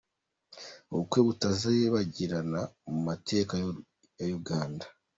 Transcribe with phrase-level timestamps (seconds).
[0.91, 3.53] Ubukwe butazibagirana mu mateka
[4.19, 4.85] ya Uganda.